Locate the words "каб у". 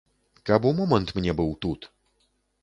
0.49-0.71